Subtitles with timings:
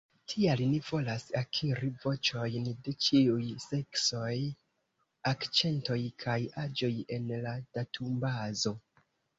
[0.31, 4.33] Tial ni volas akiri voĉojn de ĉiuj seksoj,
[5.35, 8.77] akĉentoj kaj aĝoj en la datumbazo.